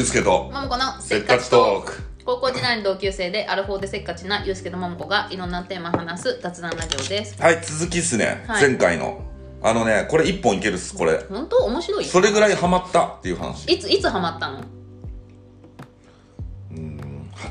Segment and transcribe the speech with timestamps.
[0.00, 1.92] ゆうすけとマモコのせっかちトーク。
[2.24, 7.38] 高校時代の同級生でアルフォーでせっかちなゆうすけとマモコがいろんなテーマを話す雑談ラジオです。
[7.38, 7.60] はい。
[7.62, 8.66] 続きっすね、はい。
[8.66, 9.20] 前回の。
[9.62, 11.18] あのねこれ一本いけるっすこれ。
[11.28, 12.04] 本当面白い。
[12.06, 13.70] それぐらいハマったっていう話。
[13.70, 14.64] いついつハマったの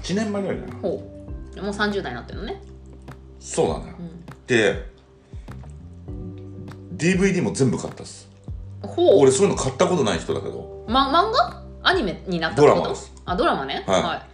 [0.02, 0.76] ？8年前ぐらいだな。
[0.78, 1.08] ほ
[1.56, 1.62] う。
[1.62, 2.60] もう30代になってるのね。
[3.40, 3.94] そうだね、
[4.48, 4.90] で
[6.98, 8.28] DVD も全部買ったっす。
[8.82, 9.20] ほう。
[9.20, 10.84] 俺そういうの買ったことない人だけど。
[10.88, 11.59] ま、漫画？
[11.90, 12.76] アニメになったってこと？
[12.76, 13.14] ドラマです。
[13.26, 14.02] あドラマね、はい。
[14.04, 14.26] はだか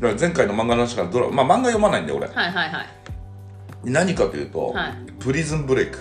[0.00, 2.26] ら前回の漫画の話からドラまあ漫画読まないんで俺。
[2.26, 2.86] い、はいはいはい。
[3.84, 4.94] 何かというと、はい。
[5.20, 5.98] プリズンブレイク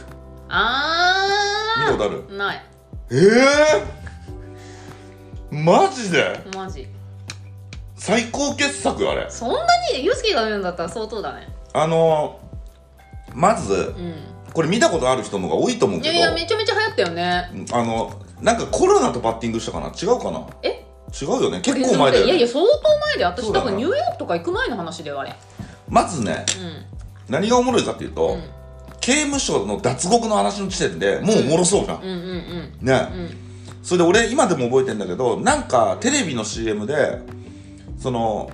[0.49, 2.27] あ見たことある？
[2.27, 2.63] ーない。
[3.11, 3.16] え
[5.52, 6.39] えー、マジで？
[6.55, 6.88] マジ。
[7.95, 9.30] 最高傑作よあれ。
[9.30, 9.63] そんな
[9.94, 10.03] に？
[10.03, 11.47] ユースケが言うんだったら相当だね。
[11.73, 14.16] あのー、まずうん。
[14.53, 16.13] これ見たことある人の方が多いと思ういけど。
[16.16, 17.52] やいやめちゃめちゃ流行ったよね。
[17.71, 19.88] あのなんかコロナとバッティングしたかな？
[19.88, 20.47] 違うかな？
[20.63, 20.85] え？
[21.09, 21.61] 違うよね。
[21.61, 25.35] 結構前だよ、ね、いやいや相当前で私多分ニューヨークとか行く前の話だよあれ。
[25.89, 26.45] まずね
[27.27, 28.41] う何がおもろいかっていうと、ん。
[29.01, 32.07] 刑務所の脱獄の話の時点でもうおもろそうじゃん、うん。
[32.07, 33.29] うんうんね、うん。
[33.81, 37.19] それで俺今でも覚えてんだけどなんかテレビの CM で
[37.97, 38.51] その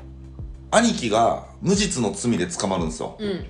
[0.72, 3.18] 兄貴が無実の罪で捕まるんですよ。
[3.20, 3.46] うん。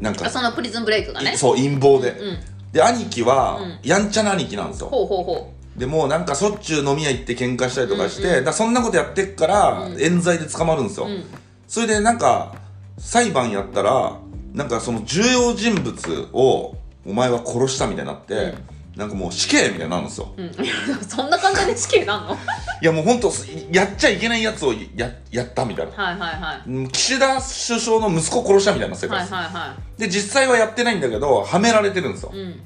[0.00, 1.34] なんかあそのプリズンブレイクがね。
[1.34, 2.38] いそう陰謀で、うん
[2.74, 3.78] で兄貴は、うん。
[3.88, 4.88] やんちゃな兄貴なんですよ。
[4.88, 11.24] ほうほうほでもうなんかしょっちゅう飲み屋行って喧嘩したりとかして、うんうんだそんなことやってっから、冤罪で捕まるんですよ、ううん。
[11.66, 12.54] それでなんか
[12.98, 14.18] 裁判やったら
[14.52, 18.54] なんかその重要人物をお前は殺したみたいになって、うん。
[18.94, 20.32] なんかもう死刑みたいになるんですよ。
[20.36, 20.52] うん。
[21.08, 22.28] そんな簡単に死刑なんの？
[22.28, 22.38] はい
[22.80, 23.32] いやもうほんと
[23.72, 25.92] やっちゃいけないやつをややったみたいな。
[25.92, 32.60] はいはいうん岸田首相の息子を殺したみたいな世界です、はいはいはで実際はやってないんだけどはめられてるんですよ、いうん。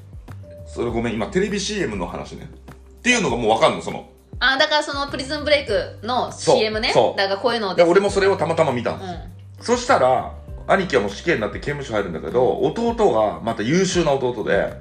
[0.67, 2.49] それごめん今テレビ CM の話ね
[2.99, 4.09] っていうのがもう分かんのその。
[4.41, 6.91] あだからそのプリズンブレイクの CM ね。
[6.93, 7.17] そう。
[7.17, 9.77] だからこういうのでで俺もそれをたまたま見たんです、うん。
[9.77, 10.33] そしたら
[10.67, 14.73] 兄貴はもう死刑になって刑務所入るんだけど弟がまた優秀な弟で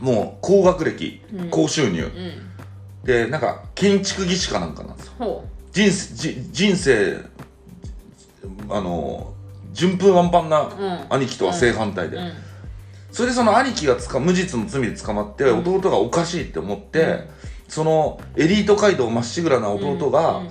[0.00, 1.50] もう高学歴、うん。
[1.50, 2.02] 高収入。
[2.04, 3.04] うん。
[3.04, 5.12] でなんか建築技師かなんかなんですよ。
[5.18, 7.18] ほ人生じ人生
[8.68, 9.32] あの
[9.72, 11.06] 順風満帆なうん。
[11.10, 12.32] 兄貴とは正反対で、ううん
[13.12, 15.58] それでその兄貴がつか無実の罪で捕まって、うん。
[15.60, 17.28] 弟がおかしいって思って、うん。
[17.68, 20.50] そのエリート街道まっしぐらな弟が、うん。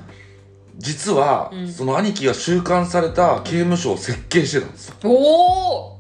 [0.78, 1.72] 実は、うん。
[1.72, 4.96] その兄貴が収監された刑務所を設計してたんですよ。
[5.04, 6.00] おお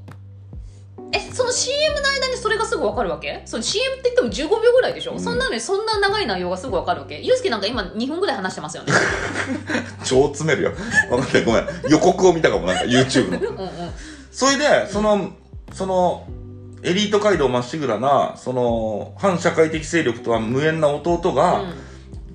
[1.11, 3.41] えその CM の間にそれがすぐ分かるわけ？
[3.45, 5.19] その CM って言っても15秒ぐらいでしょ、うん。
[5.19, 7.19] そんなのにそんな長い内容がすぐ分かるわけ？
[7.19, 8.93] ユースケなんか今2分ぐらい話してますよね。
[10.05, 10.71] 超詰めるよ。
[11.09, 11.45] 分かんない。
[11.45, 11.67] ごめん。
[11.89, 13.39] 予告を見たかもなんか YouTube の。
[13.49, 13.69] うんうん。
[14.31, 15.31] それでその
[15.73, 16.27] その
[16.83, 21.63] エリート街道まっしぐらなその反社会的勢力とは無縁な弟が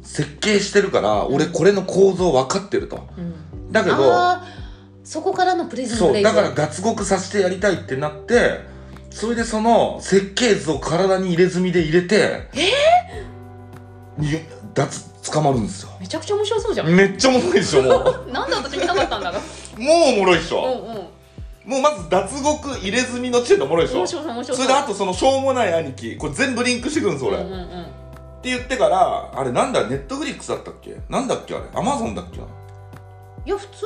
[0.03, 3.09] 設計してるから、俺これの構造分かってると。
[3.71, 3.97] だけど
[5.03, 8.61] そこからのプリズンそうだから脱獄させてやりたいってなって
[9.11, 12.73] それでその設計図を体に入れ墨で入れてえ
[14.75, 15.91] 脱捕まるんですよ。
[16.01, 16.89] めちゃくちゃ面白そうじゃん。
[16.89, 18.29] めっちゃおもろいでしょもう。
[18.31, 19.41] なんで私見なかったんだろ
[19.79, 19.81] う。
[19.81, 21.14] もうおもろいでしうょんうん
[21.65, 23.99] もうまず脱獄入れ墨の時点でおもろいでしょ？
[24.01, 24.67] 面白そう面白そう。
[24.67, 27.65] それであとそのしょうもない兄貴これ全部リンクしてくるんです俺、うんうんうん。
[27.65, 27.67] っ
[28.43, 30.97] て言ってからあれなんだネットフリックスだったっけ？
[31.09, 31.65] なんだっけあれ？
[31.75, 32.45] アマゾンだっけな
[33.47, 33.85] いや普通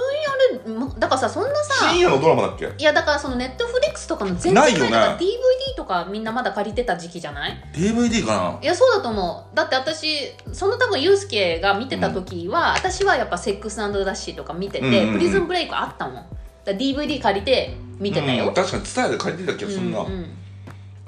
[0.61, 2.73] にあれまだからさそんなさ深夜のドラマだっけ？
[2.79, 4.83] いやだからそのネットフリックスとかの全然ないよね。
[4.83, 5.29] 前だから DVD
[5.77, 9.57] とかみんなまだ借りてた時期じゃない？DVD かいやそうだと思う。
[9.57, 15.13] だって私その多分ユースケが見てた時は、私はやっぱ「セックスダッシー」とか見てて、うんうんうん。
[15.15, 16.27] プリズンブレイクあったもん
[16.73, 20.27] だ DVD 借りて見てたよ、うん確かに伝えで借りてた気がするな、うんうん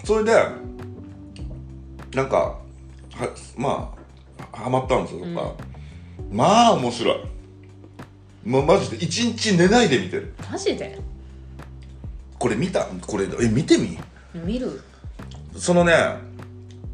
[0.03, 0.33] それで
[2.15, 2.59] なんかは
[3.57, 3.95] ま
[4.55, 5.53] あはまったんですよとか、
[6.33, 7.17] まあ面白い。
[8.43, 10.33] まマジで一日寝ないで見てる。
[10.51, 10.99] マジで？
[12.39, 12.87] これ見た？
[13.07, 13.99] これえ見てみ？
[14.35, 14.81] 見る。
[15.55, 15.93] そのね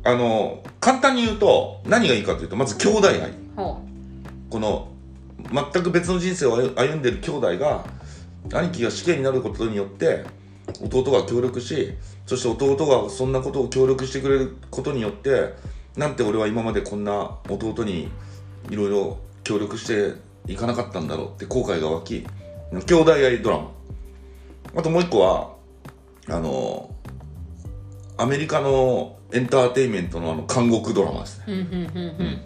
[0.03, 3.33] あの簡単に言うと何がいいかというとまず兄弟愛。
[3.55, 3.81] ほ
[4.51, 4.89] この
[5.73, 7.85] 全く別の人生を歩歩んでる兄弟が
[8.53, 10.25] 兄貴が死刑になることによって
[10.83, 11.95] 弟が協力し
[12.27, 15.55] そして弟がそんなことを協力してくれることによって
[15.97, 18.09] なんて俺は今までこんな弟に
[18.71, 20.15] いろいろ協力して
[20.47, 22.27] いかなかったんだろうって後悔が湧き
[22.71, 23.71] 兄弟愛ドラマ。
[24.77, 25.55] あともう一個は
[26.29, 26.95] あの
[28.19, 31.45] アメリカのエンターテインメントのあの監獄ドラマですね。
[31.49, 32.41] うん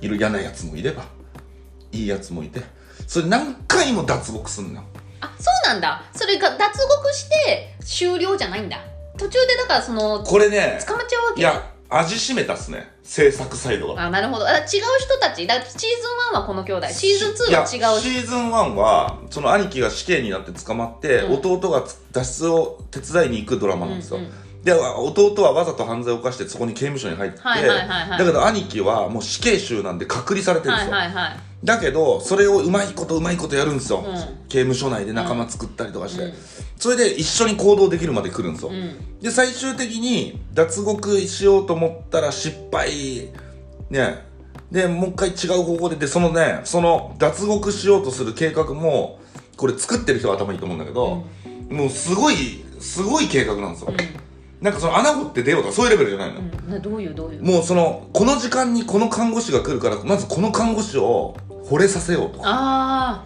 [0.00, 1.04] いる嫌なやつもいれば
[1.92, 2.60] いいやつもいて
[3.06, 4.86] それ何回も脱獄すんのよ
[5.20, 6.02] あそうなんだ。
[6.14, 8.78] それが脱獄して終了じゃないんだ。
[9.16, 11.40] 途中でだからそのこれね捕まっちゃうわけ？
[11.40, 12.90] いや味しめたっすね。
[13.04, 14.06] 制作サイドが。
[14.06, 14.46] あなるほど。
[14.46, 15.46] あ違う人たち。
[15.46, 16.88] だシーズン1はこの兄弟。
[16.88, 21.32] シーズン2は違うシーズン1はその兄貴が死刑になって捕まって、うん。
[21.34, 24.32] 弟が脱出を手伝いに行くドラマなんですよ、うんうん。
[24.64, 28.18] で弟はわざと犯罪を犯してそこに刑務所に入って、はいはいはいはい。
[28.18, 34.04] だけど兄貴はもう死刑囚なんで隔離されてるんですよ、はいはいはいだけどそれをうまいことうまいことやるんですよ、ん。
[34.48, 36.32] 刑務所内で仲間作ったりとかして、うん。
[36.76, 39.20] それで一緒に行動できるまで来るんですよ、うん。
[39.20, 43.30] で最終的に脱獄しようと思ったら失敗。
[43.90, 44.26] ね。
[44.70, 45.96] でもう一回違う方向で。
[45.96, 49.20] でそのねその脱獄しようとする計画も
[49.56, 51.24] これ作ってる人は頭いいと思うんだけど、
[51.70, 53.92] もうすごいすごい計画なんですよ、
[54.60, 56.70] なんかその穴掘って出ようとかそういうレベルじゃないの、うん。
[56.70, 57.42] などういうどういう？
[57.42, 62.38] もうそのこの時間にこの看護師が来るからまずこの看護師を惚れさせようと。
[62.38, 63.24] かあ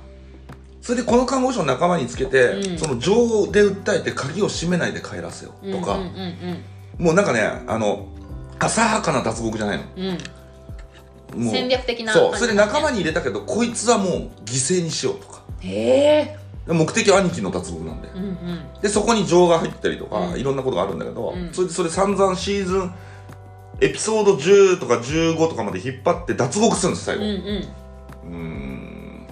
[0.81, 2.79] それでこの看護師を仲間につけて、うん。
[2.79, 6.65] その情で訴えて鍵を閉めないで帰らせようとか、うんうんうん
[6.99, 8.09] もうなんかねあの
[8.59, 9.85] 浅はかな脱獄じゃないの。
[9.97, 10.05] うん。
[10.05, 10.19] うん
[11.45, 12.37] もう戦略的なそう。
[12.37, 14.11] それで仲間に入れたけどこいつはもう
[14.45, 15.43] 犠牲にしようとか。
[15.61, 16.39] へえ
[16.75, 18.81] 目的は兄貴の脱獄なんでうんうん。
[18.81, 20.41] でそこに情が入ったりとか、うん。
[20.41, 21.53] いろんなことがあるんだけど、うん。
[21.53, 22.95] それでそれ散々シーズン
[23.81, 27.25] エピソード10とか15とかまで引っ張って脱獄するんです最後。
[27.25, 27.37] うんうん。
[27.37, 29.27] うーん。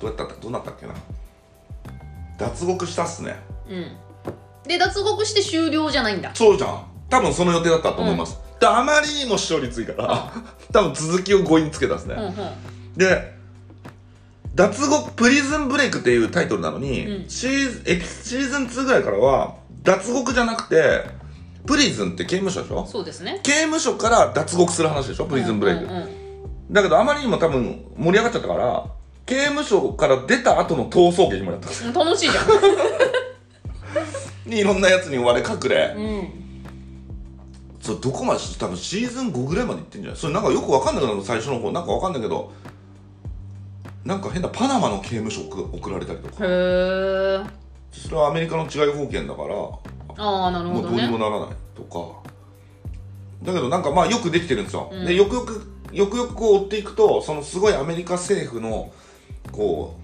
[0.00, 0.40] どうやった？
[0.40, 0.94] どうなったっけな？
[2.38, 3.36] 脱獄したっすね。
[3.68, 3.96] うん。
[4.68, 6.34] で脱獄して終了じゃないんだ。
[6.34, 6.84] そうじゃん。
[7.08, 10.32] 多分その予定だったと思います、であまりにも視聴率いいから
[10.72, 12.34] 多分続きを強引につけたっすね、うんうん。
[12.96, 13.35] で
[14.56, 17.28] 脱獄プリズンブレイクっていうタイトルなのに、うん。
[17.28, 19.54] シーズンシーズン2ぐらいからは
[19.84, 21.04] 脱獄じゃなくて
[21.66, 22.86] プリズンって刑務所でしょ？
[22.86, 23.40] そうですね。
[23.42, 25.26] 刑務所から脱獄する話でしょ？
[25.26, 26.08] プリズンブレイク、うんうん
[26.68, 28.84] だけどあまりにも多分盛り上がっちゃったから
[29.24, 31.66] 刑務所から出た後の逃走劇もやった。
[31.66, 32.46] んですようん楽しいじゃん。
[34.50, 36.28] でいろんなやつに追われ隠れ、うん。
[37.80, 40.20] それどこまで多分シーズン5ぐらいまでいってんじゃない？
[40.20, 41.70] それなんかよくわかんないけど最初の方。
[41.70, 42.52] なんかわかんないけど
[44.06, 46.44] なんか変なパナマの刑務所送送られたりとか。
[46.44, 47.44] へえ
[47.90, 49.48] それはアメリカの治外法権だから。
[49.48, 49.82] も
[50.16, 52.22] ああなるほどうどうにもねならないとか。
[53.42, 55.04] だけどなんかまあよくできてるんですよ、うん。
[55.04, 58.92] でよくよくよくよくこう追っていくとそのすごいアメリカ政府の
[59.50, 59.98] こ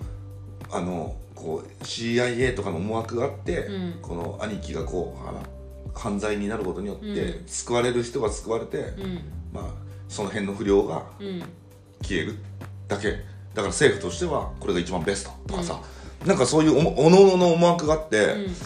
[0.70, 3.98] うあのこう CIA とかの思惑があって、うん。
[4.02, 5.42] この兄貴がこうあの
[5.94, 7.46] 犯罪になることによって、うん。
[7.46, 9.20] 救われる人が救われて、うん。
[9.52, 9.64] まあ
[10.08, 11.42] その辺の不良がうん。
[12.02, 12.36] 消える
[12.88, 15.80] だけだから政府としてはこれが一番ベストとかさ、
[16.26, 18.56] なんかそういうおのおのの思惑があって、うん。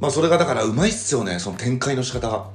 [0.00, 2.28] まあそれがだからうまいっすよねその展開の仕方。
[2.28, 2.46] が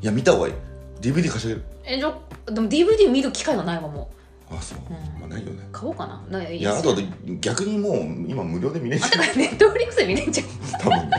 [0.00, 0.54] いや見た方がいい。
[1.00, 1.64] DVD 貸してあげる。
[1.84, 2.08] えじゃ
[2.48, 4.10] あでも DVD 見る機会がないわも
[4.50, 5.20] あそう、うん。
[5.20, 5.62] まあないよね。
[5.68, 6.20] う買おうかな。
[6.30, 7.04] ないいやあとで
[7.40, 7.94] 逆にもう
[8.28, 10.46] 今無料で見れちゃだからネットフリックスで見れちゃう。
[10.46, 10.50] う
[10.80, 11.16] 多分ね。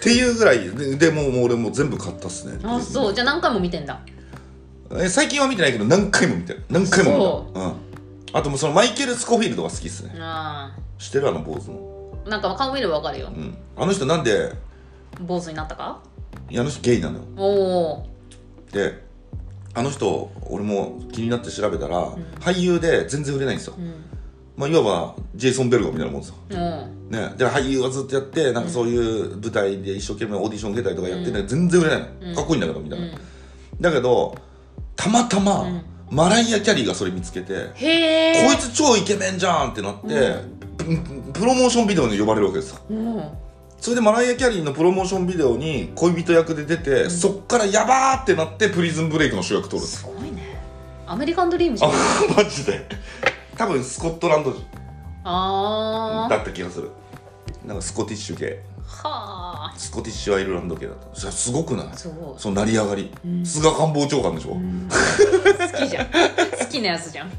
[0.00, 0.68] っていうぐらい。
[0.68, 2.58] ででもう俺もう全部買ったっすね。
[2.62, 3.14] あそう。
[3.14, 4.00] じゃあ何回も見てんだ。
[4.06, 4.10] え
[5.08, 6.62] 最近は見てないけど何回も見てる。
[6.68, 7.74] 何回も見そたうん。
[8.32, 10.14] あともうそのマイケル・スコフィールドが好きっすね。
[10.18, 11.28] あ知ってる？
[11.28, 13.28] あの坊主のあなんか顔見ればわかるよ。
[13.28, 13.56] うん。
[13.76, 14.52] あの人なんで
[15.20, 16.00] 坊主になったか？
[16.50, 17.24] いやあの人ゲイなのよ。
[17.36, 18.06] おお
[18.72, 19.04] で
[19.74, 24.04] あの人俺も気になって調べたら、俳優で全然売れないんですよ、うん。
[24.56, 32.34] まあ、いわばジェイソン・ベルガーみたいなもんですよ、うんね、で俳優はずっとやってなんかそういう舞台で一生懸命オーディション受けたりとかやってんだけど全然売れないの、うん。
[32.36, 33.12] かっこいいんだけどみたいな、うん。
[33.80, 34.38] だけど
[34.96, 35.82] たまたま、うん。
[36.10, 40.08] マライア・キャリーがそれ見つけて、こいつ超イケメンじゃんってなって、
[40.78, 40.84] プ
[41.32, 42.78] プロモーションビデオに呼ばれるわけですよ。
[42.90, 43.22] うん。
[43.80, 49.80] それでマライア・キャリーのプロモーションビデオに恋人役で出て、そっからやばーってなってプリズンブレイクの主役取る。
[49.80, 50.56] んですすごいね。
[51.06, 52.86] アメリカンドリームじゃあんマジで。
[53.56, 54.64] 多分スコットランド人
[55.24, 56.90] あだった気がする。
[57.66, 58.62] なんかスコティッシュ系。
[58.73, 59.74] あはあ。
[59.76, 61.18] スコティッシュアイルランド系だった。
[61.18, 61.88] それすごくない？
[61.96, 63.44] すごいその成り上がり、うん。
[63.46, 64.88] 菅官房長官でしょ、いうん。
[64.90, 66.06] 好きじゃん。
[66.06, 67.28] 好きなやつじゃん。
[67.28, 67.32] や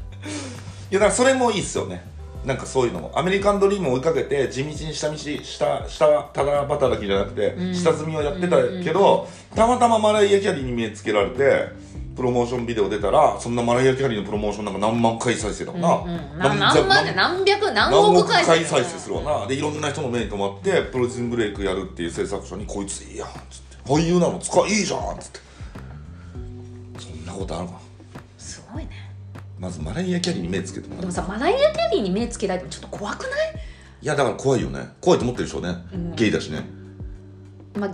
[0.92, 2.04] だからそれもいいっすよね。
[2.44, 3.10] なんかそういうのも。
[3.16, 7.74] アメリカンドリームを追いかけて地道に下道下下ただ働きじゃなくて、うん。
[7.74, 11.68] 下積みをやってたけど、たまたまマライア・キャリーに目つけられて
[12.16, 16.38] プロモーションビデオ出たらそんなマライア・キャリーのプロモーションなんか何万回再生だもんな、うんうん。
[16.38, 19.46] な何万何百何何億億回回再生するわな。
[19.46, 25.40] でいろんな人の目に留まってプロジンブレイクやるっていう制作者に「こいついいやん」っつって「俳優なの使いいじゃん」っつって。
[26.98, 27.74] そんなことあるか。
[28.38, 28.90] すごいね。
[29.58, 31.00] まずマライア・キャリーに目つけてもらう。
[31.02, 33.30] でもさマライア・キャリーに目つけられてもちょっと怖くない？
[34.02, 34.88] いやだから怖いよね。
[35.00, 36.14] 怖いと思ってるでしょうね、うん。
[36.14, 36.64] ゲイだしね
[37.76, 37.90] まあ、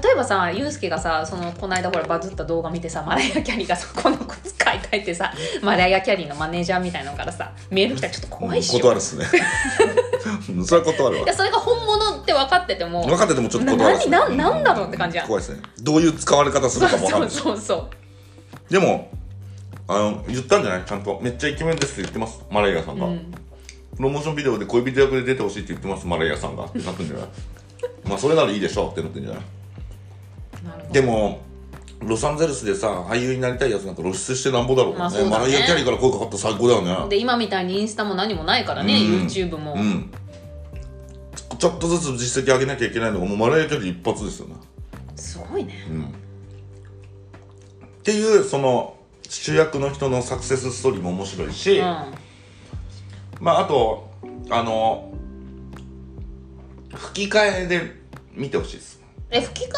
[0.00, 8.80] 例えばさユうスケがさそのこの間ほらバズった動画見てさマライア・キャリーがさこの子使いたいってさマライア・キャリーのマネージャーみたいなのからさメール来たらちょっと怖いっしょ。
[8.80, 9.24] 断るっすね。
[10.64, 11.22] それは断るわ。
[11.22, 14.36] いやそれが本物って分かってても分かっててもちょっとな断るっす何ね。
[14.36, 14.62] ななん。
[14.64, 15.24] だろうって感じや。
[15.24, 15.62] ん怖いですね。
[15.80, 17.30] どういう使われ方するかも分かんない。
[17.30, 17.74] そうそうそ
[18.70, 18.72] う。
[18.72, 19.10] でも
[19.88, 20.84] あの言ったんじゃない？
[20.86, 21.18] ちゃんと。
[21.22, 22.40] めっちゃイケメンですって言ってます。
[22.50, 23.32] マライアさんが、うん。
[23.96, 26.64] プロモーションビデオで恋人役で出てほしいって言ってますマライアさんが。
[26.64, 27.28] ってなってんじゃない？
[28.06, 30.92] まあそれならいいでしょうってなってんじゃない？
[30.92, 31.40] でも
[32.02, 35.24] ロサンゼルスでさ俳優になりたいやつなんか露出してなんぼだろうね,、まあね。
[35.24, 37.08] マライア・キャリーから声かかったら最高だよね。
[37.08, 39.26] で今みたいにインスタも何もないからね、うん。
[39.26, 40.10] YouTube も、うん。
[41.58, 44.56] ちょっとずつ実績上げなきゃいけないのがもうマライア・キャリー一発ですよね。
[45.16, 45.86] すごいね。
[48.00, 48.96] っていうその
[49.26, 51.84] 主役の人のサクセスストーリーも面白いし、うん。
[53.40, 54.10] まああと
[54.50, 55.10] あの
[56.94, 57.92] 吹き替えで
[58.32, 59.00] 見てほしいです。
[59.30, 59.74] え吹き替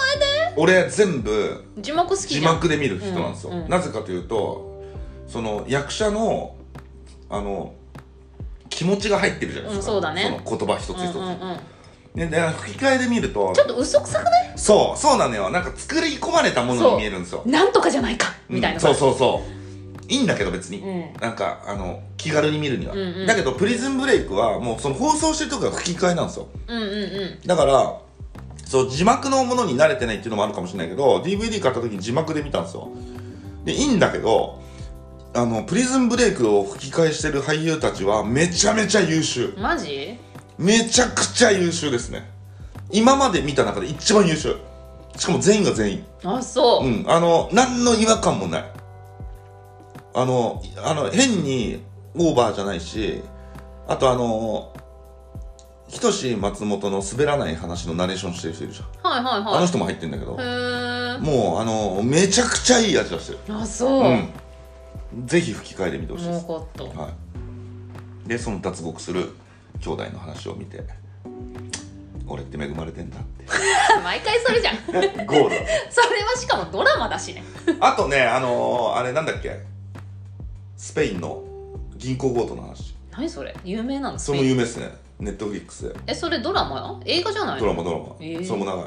[0.56, 3.68] 俺全部えで字幕好き字幕で見る人なんですよ、うんうん。
[3.68, 4.82] なぜかというと
[5.26, 6.56] その役者の
[7.28, 7.74] あの
[8.70, 10.42] 気持ちが入ってるじゃないですか、うんそうだね。
[10.44, 11.58] の言葉一つ一つ、うんうんうん。
[12.14, 14.52] でで吹き替えで見るとちょっと嘘くさくない？
[14.56, 15.50] そうそうなのよ。
[15.50, 17.42] なんか作り込まれたものに見えるんですよ。
[17.44, 18.32] なんとかじゃないか。
[18.48, 18.76] みたいな。
[18.76, 19.55] うんそうそうそう
[20.08, 21.20] いいんだけど別に、うん。
[21.20, 23.26] なんかあの気軽に見るには、うんうん。
[23.26, 26.48] だけどプリズンブレイクはもうその放送してるとこが吹き替えなんですよ。
[26.68, 27.46] うんうんうん。
[27.46, 27.98] だから
[28.64, 32.88] そう字幕のものに慣れてないっていうのもあるかもしれないけど DVD 買った時に字幕で見たんですよ。
[33.64, 34.60] でいいんだけど
[35.34, 39.54] あのプリズンブレイクを吹き替えしてる俳優たちはめちゃめちゃ優秀。
[39.58, 40.18] マジ？
[40.58, 42.30] めちゃくちゃ優秀ですね。
[42.90, 44.56] 今まで見た中で一番優秀。
[45.16, 46.04] しかも全員が全員。
[46.24, 47.04] あそう、うん。
[47.08, 48.64] あの何の違和感もない
[50.16, 51.82] あのあの変に
[52.16, 53.22] オーバーじゃないし
[53.86, 54.72] あとあの
[55.88, 59.12] ひとし松本の滑らない話のナレーションしてる人いるじゃん。
[59.12, 59.54] はいはいはい。
[59.58, 60.32] あの人も入ってんだけど。
[60.32, 60.40] もう
[61.60, 63.38] あのめちゃくちゃいい味出してる。
[63.54, 65.26] あそう、うん。
[65.26, 66.46] ぜひ吹き替えで見てほしいです。
[66.46, 67.00] もうかった。
[67.00, 67.08] は
[68.24, 68.28] い。
[68.28, 69.34] でその脱獄する
[69.80, 70.82] 兄弟の話を見て
[72.26, 73.44] 俺って恵まれてんだって。
[74.02, 74.76] 毎回それじゃん。
[74.86, 75.56] それはゴール
[76.36, 77.44] しかもドラマだしね。
[77.80, 79.75] あとねあのー、あれなんだっけ？
[80.76, 81.42] スペインの
[81.96, 82.94] 銀行強盗の話。
[83.10, 83.56] 何それ？
[83.64, 84.18] 有名なの？
[84.18, 84.94] それも有名ですね。
[85.18, 85.96] ネットフリックスで。
[86.06, 87.00] えそれドラマ？
[87.06, 87.54] 映画じゃない？
[87.54, 88.46] のドラマドラマ、えー。
[88.46, 88.84] それも長い。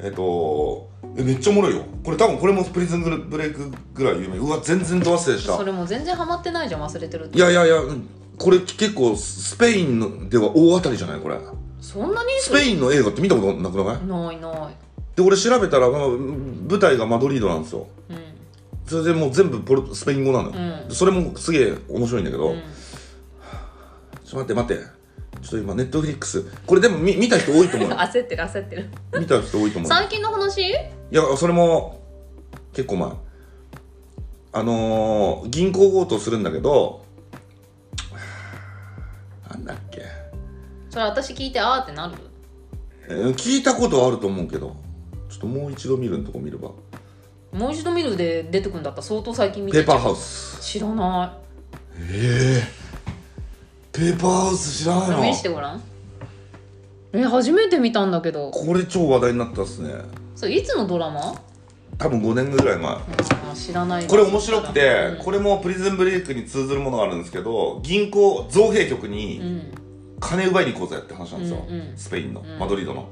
[0.00, 1.84] えっとえめっちゃおもろいよ。
[2.04, 4.38] これ多分これもプリズンブレイクぐらい有名。
[4.38, 5.56] うわ全然ど忘れした。
[5.56, 6.82] それも全然ハマってないじゃん。
[6.82, 8.08] 忘れてるいやいやいやうん。
[8.38, 11.38] これ結構スペインのでは大当たりじゃないこれ。
[11.80, 12.30] そんなに？
[12.40, 14.06] スペインの映画って見たことなくない？
[14.06, 14.76] ないない。
[15.16, 17.86] で俺調べたら、まあ、舞台がマドリードなんですよ。
[18.08, 18.16] うん
[18.86, 20.88] それでもう全部ポルスペイン語なのよ、うん。
[20.88, 22.62] でそれもすげえ面白いんだけど、うん。
[24.24, 24.94] ちょっと待って待って。
[25.42, 26.44] ちょっと今ネットフリックス。
[26.66, 27.96] これでも見見た人多いと思うよ。
[28.00, 28.90] 焦ってる焦ってる。
[29.18, 29.96] 見た人多いと思うよ。
[29.96, 30.60] 最近の話？
[30.62, 30.72] い
[31.10, 32.00] やそれも
[32.72, 33.10] 結構前。
[34.52, 37.04] あのー、銀行強盗するんだけど
[39.50, 40.02] なんだっけ、
[40.90, 42.14] それ私聞いてあーってなる？
[43.08, 44.76] えー聞いたことはあると思うけど。
[45.30, 46.70] ちょっともう一度見るんとこ見れば
[47.54, 48.96] もう一度見るで出てくんだった。
[48.98, 50.60] ら相当最近見てペーパーハウス。
[50.60, 51.38] 知らな
[51.98, 52.62] ええ。
[53.92, 55.82] ペーパーハウス知らないいこれ見せてのごらん。
[57.12, 58.50] え初めて見たんだけど。
[58.50, 59.94] これ超話題になったっすね。
[60.34, 61.32] それいつのドラマ？
[61.96, 62.90] 多分5年ぐらい前。
[62.92, 63.02] あ
[63.54, 65.24] 知らないこれ面白くて、うん。
[65.24, 69.72] これもプリズンブレイクに通ずるものがあるんですけど銀行造幣局うにん。
[70.18, 71.92] 金奪いに行こうぜって話なんですよ、うんうん。
[71.96, 72.58] スペインの、うん。
[72.58, 73.08] マドリードの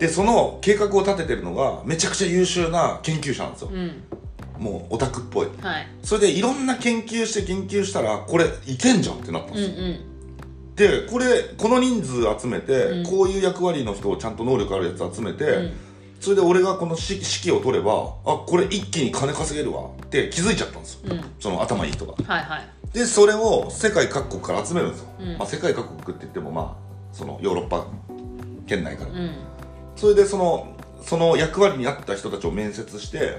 [0.00, 4.02] でその計画を立ててるのがめちゃくちゃ優秀な研究者なんですよ、うん。
[4.58, 5.48] もうオタクっぽい。
[5.60, 5.86] はい。
[6.02, 13.04] それでいろんな研究して研究したらこれいけんじゃんってなったんうんうですよ、んでこれこの人数集めて、うん。
[13.04, 15.72] こういう役割の人をちゃんと能力あるやつ集めて、うん。
[16.18, 17.92] それで俺がこの指指揮を取れば
[18.24, 19.90] あこれ一気に金稼げるわ。
[20.02, 21.00] って気づいちゃったんですよ。
[21.10, 21.20] うん。
[21.38, 22.12] その頭いい人が。
[22.12, 22.68] はいはい。
[22.94, 25.38] でそれを世界各国から集めるんですよ、うん。
[25.38, 27.86] まあ、世界各国って言ってもまあそのヨーロッパ
[28.66, 29.30] 圏内から、うん
[30.00, 33.36] それでそのその役割に合った人たちを面接して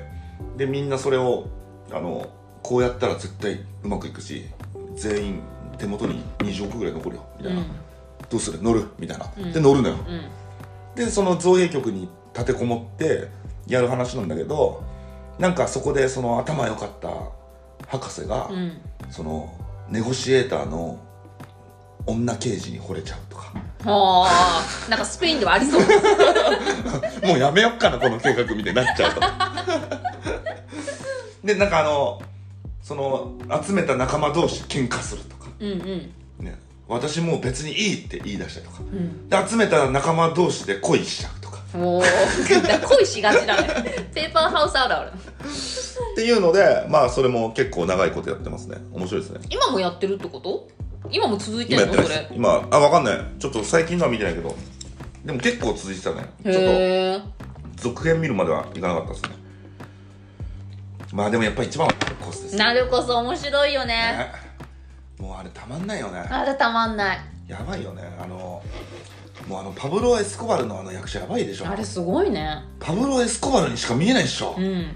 [0.57, 1.47] でみんなそれを
[1.91, 2.29] あの
[2.61, 4.45] こうやったら絶対うまくいくし
[4.95, 5.39] 全員
[5.79, 7.63] 手元に20億ぐらい残るよみたいな、
[8.29, 8.61] どうする？
[8.61, 8.85] 乗る？
[8.99, 9.51] みたいな、うん。
[9.51, 9.95] で乗るのよ。
[10.07, 10.95] うん。
[10.95, 13.29] でその造幣局に立てこもって
[13.65, 14.83] やる話なんだけど
[15.39, 17.09] なんかそこでその頭良かった
[17.87, 18.77] 博士が、うん。
[19.09, 19.51] その
[19.89, 20.99] ネゴシエーターの
[22.05, 23.19] 女刑事に惚れちゃう
[23.81, 25.81] とかはあなんかスペインではありそう。
[27.27, 29.21] もうやめよっかなこの計画みたいになっちゃうと。
[31.43, 32.21] でなんかあの
[32.81, 33.33] その
[33.65, 36.45] 集めた仲間同士喧嘩するとか、うんうん。
[36.45, 36.57] ね、
[36.87, 38.79] 私もう別にいいって言い出したりとか。
[38.81, 39.29] うん。
[39.29, 41.59] で集めた仲間同士で恋しちゃうとか。
[41.75, 45.11] おお恋しがちだねペーパーハウスあるある。
[45.11, 48.77] っていうのでまあそれも結構長いことやってますね。
[48.91, 49.39] 面白いですね。
[49.49, 50.67] 今もやってるってこと？
[51.09, 53.17] 今も続いて今やってんの今あわかんない。
[53.39, 54.55] ちょっと最近のは見てないけど。
[55.25, 56.29] でも結構続いてたね。
[56.43, 57.23] ちょっ
[57.75, 59.29] と続編見るまではいかなかったですね。
[61.13, 62.51] まあでもやっぱ一番はコスです。
[62.53, 63.93] ねなるこそ面白いよね。
[63.93, 64.31] ね。
[65.19, 66.19] もうあれたまんないよね。
[66.19, 67.19] あれたまんない。
[67.47, 68.03] やばいよね。
[68.19, 68.63] あの
[69.47, 71.67] もうあのパブロ・エスコバルのあの役者やばいでしょ。
[71.67, 72.63] あれすごいね。
[72.79, 74.63] パブロ・エスコバルにしか見えないでしょ、うん。
[74.63, 74.95] ね。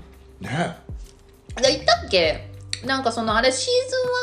[1.55, 2.49] で言ったっけ？
[2.83, 3.69] なんかそのあれシ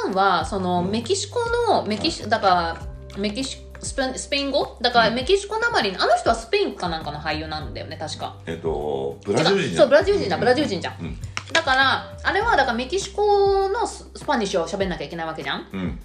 [0.05, 4.79] ーズン1はそのメキシコのメキシだからメキシスペインスペイン語？
[4.81, 8.37] だからメキシコなまりのあの人はスペインかなんかの俳優なんだよね確か。
[8.47, 11.19] えっとブラジル人そうブラジル人だブラジル人じゃん、うん。
[11.53, 15.67] だからあれはだからメキシコのススパニッシュを喋んなきゃいけないわけじゃん。
[15.73, 15.99] うん。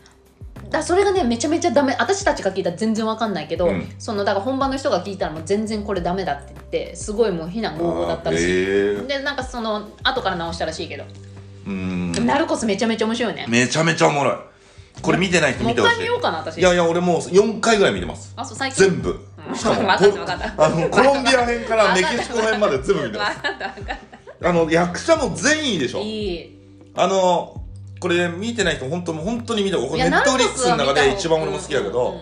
[0.71, 1.95] だそれがねめちゃめちゃダメ。
[1.99, 3.87] 私たちが聞いたら全然わかんないけど、うん。
[3.99, 11.03] そのだから本場の人が聞いたらもう全然これダメだって言ってすごいもう非難合々だったらしい、でなんかその後から直したらしいけど、
[11.67, 12.11] うん。
[12.13, 13.45] でもナルコスめちゃめちゃ面白いよね。
[13.47, 14.35] めちゃめちゃおもろい。
[15.01, 16.05] これ見てない人もう一回見見てほしい。
[16.07, 16.57] ようかな私。
[16.57, 18.33] いやいや俺もう4回ぐらい見てます。
[18.35, 18.89] あそう最近。
[18.89, 19.19] 全部。
[19.49, 19.55] うん。
[19.55, 20.45] しかも分かった分かった。
[20.65, 23.37] あのコロンビア編からメキシコ編まで全部見てます。
[23.37, 23.97] 分かった分かっ
[24.43, 26.01] あの役者も全員いいでしたょ。
[26.01, 26.59] いい。
[26.95, 27.61] あの
[27.99, 32.21] これ見てない人本当もう本当に見てこいやれネットフリックスの中で一番俺も好きやけど、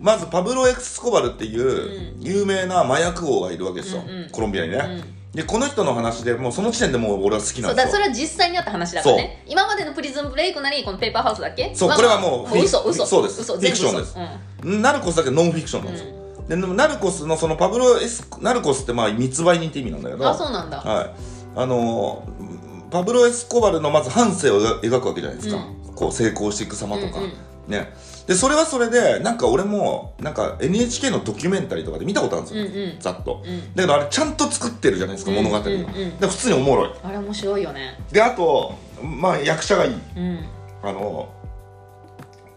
[0.00, 4.30] まずパブロ・エクスコバルっていう有名な麻薬王がいるわけですよ、うんうん。
[4.30, 5.36] コロンビアにね、うん。
[5.36, 7.86] でこの人の話でもうその時点でもう俺は好きなんですよ。
[7.86, 9.44] だそれは実際にあった話だからね。
[9.46, 11.70] 今までのプリズンブレイクなりこのペーパーハウスだっけ？
[11.74, 13.42] そうまあこれはもうもう嘘嘘そうです。
[13.42, 14.16] 嘘フィクションです。
[14.64, 14.82] うん。
[14.82, 16.10] ナルコスだけノンフィクションなんですよ、
[16.48, 20.28] でナルコスのそのパブロ・エスナルコスってまあ密売人って意味なんだけど。
[20.28, 20.78] あそうなんだ。
[20.78, 21.10] はい。
[21.56, 25.64] あのーパブロ・エスコバルのまず半生を描描くわけじゃないですか、
[25.94, 27.32] こう成功していく様とか、うんうん。
[27.68, 27.94] ね
[28.26, 33.00] でそれはそれでなんか俺もなんか NHK のドキュメンタリーとかで見たことあるんですよ、うんうん。
[33.00, 33.74] ざっと、うん。
[33.74, 35.82] だけどあれちゃんと作ってるじゃないですか、物語が、で
[36.20, 36.90] 普通におもろい。
[37.02, 37.98] あれ面白いよね。
[38.12, 39.94] であとまあ役者がいい。
[40.16, 40.44] うん。
[40.82, 41.28] あの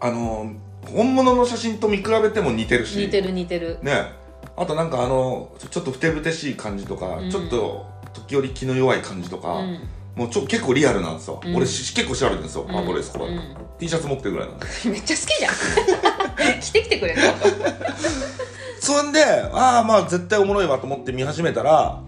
[0.00, 0.52] あの
[0.86, 2.96] 本物の写真と見比べても似てるし。
[2.98, 3.78] 似てる似てる。
[3.82, 4.12] ね。
[4.56, 7.30] あとなんかあのちょっとふてぶてしい感じとか、うん。
[7.30, 9.80] ちょっと時折気の弱い感じとか、うん
[10.16, 11.56] もうちょ結構リアルなんですよ、うん。
[11.56, 13.56] 俺し結構調べてるんですよ、パブロエスコバル、うん。
[13.78, 14.66] T シャツ持ってるぐらいなんで。
[14.90, 15.54] めっちゃ好きじゃん。
[16.60, 17.20] 着てきてくれる
[18.80, 22.02] そんでああまあ絶対おもろいわと思って見始めたら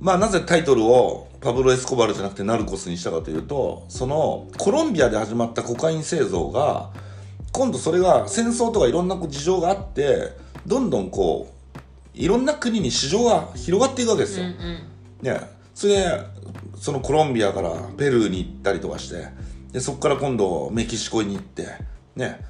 [0.00, 6.90] まあなぜタイトルをパブロ・エスコバルじゃなくてナルコスにしたかというとそのコロンビアで始まったコカイン製造が
[7.52, 10.32] 今度それが戦争とかいろんなこう事情があって
[10.66, 11.78] どんどんこう
[12.14, 14.78] いろんな国に市場が広がっていくわけですよ、うんうん。
[15.22, 15.40] ね、
[15.76, 16.20] それで
[16.80, 19.28] そのコロンビアからペルーに行ったりとかして
[19.72, 21.66] でそこから今度メキシコに行って
[22.16, 22.40] ね。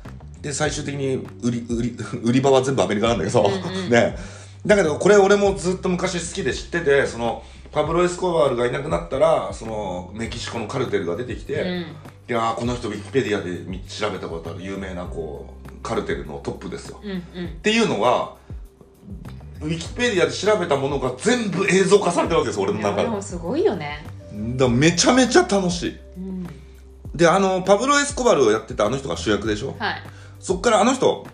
[0.41, 3.91] で最終的に売り売り 売り場は全部アメリカなんだけど、うんうん。
[3.91, 4.17] ね。
[4.65, 11.69] だけどこれ俺もずっと昔好きで知っててそのパブロ・エスコバルがいなくなったらそのメキシコのカルテルが出てきて、うん。
[11.69, 11.85] い
[12.29, 17.19] やーこの人ウィキペディアで見調べたことある有名なこうカルテルのトップですよ、うんうん。
[17.19, 17.23] っ
[17.63, 18.35] ていうのが
[19.61, 23.03] ウィキペディアで調べたものが全部映像化されてるわけです俺の中で。
[23.05, 24.05] でもすごいよね。
[24.57, 25.97] だめちゃめちゃ楽しい。
[26.19, 26.47] うん。
[27.15, 29.75] であのパブロ・エスコバルをやってたあの人が主役でしょ？
[29.79, 30.03] はい。
[30.41, 31.27] そっからあの人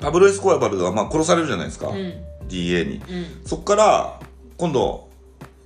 [0.00, 1.96] パブロ・エスコバルがまあ殺されるじゃないですか、うん。
[2.48, 2.96] DA に。
[2.96, 3.02] うん。
[3.46, 4.20] そっから
[4.58, 5.08] 今度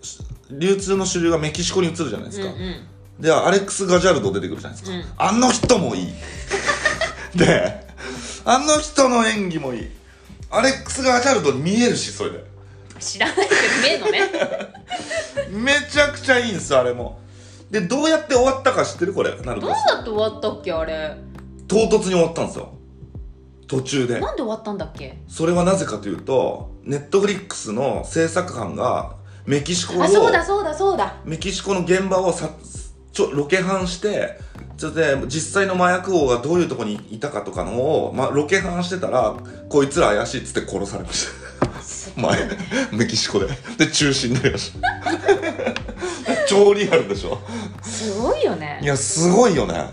[0.03, 2.87] し流通の主流がメキシコに移るじゃないですか、うんうん。
[3.21, 5.05] でアレックス・ガジャルド出てくるじゃないですか、うん。
[5.17, 6.07] あの人もいい。
[7.35, 7.85] で
[8.45, 9.91] あの人の演技もいい
[10.57, 12.45] アレックス・ガジャルドに見えるしそれで。
[12.99, 13.51] 知らないけど
[13.83, 14.73] 見えんのね。
[15.53, 17.19] めちゃくちゃいいんですよあれも。
[17.71, 21.17] でどうやって終わったか知ってるこれなるどうとやって終わったっけあれ。
[21.69, 22.73] 唐突に終わったんですよ。
[23.69, 24.21] 途中で。
[24.21, 25.19] なんで終わったんだっけ？
[25.29, 29.15] それはなぜかというとネットフリックスの制作班が
[29.45, 31.17] メキシコをあそうだそうだそうだ。
[31.25, 32.49] メキシコの現場をさ
[33.13, 34.39] ちょロケハンして
[34.79, 39.35] それで実際の麻薬王がどういうところにいたかとかのを、ま、ロケハンしてたら
[39.71, 41.47] こいつら怪しいっつって殺されました。
[42.21, 42.49] 前
[42.93, 43.47] メキシコで。
[43.79, 47.39] で中止になりました超リアルでしょ？
[47.83, 48.79] すごいよね。
[48.83, 49.87] いやすごいよね。